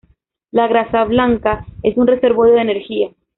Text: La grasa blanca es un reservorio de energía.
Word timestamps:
La 0.49 0.67
grasa 0.67 1.03
blanca 1.03 1.63
es 1.83 1.95
un 1.95 2.07
reservorio 2.07 2.55
de 2.55 2.61
energía. 2.63 3.11